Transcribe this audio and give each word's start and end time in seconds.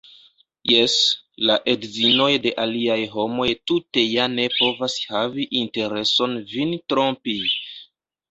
Jes, 0.69 0.93
la 1.49 1.57
edzinoj 1.73 2.29
de 2.45 2.53
aliaj 2.63 2.97
homoj 3.11 3.45
tute 3.71 4.05
ja 4.15 4.25
ne 4.37 4.47
povas 4.55 4.97
havi 5.11 5.47
intereson 5.61 6.35
vin 6.55 6.75
trompi! 6.95 7.37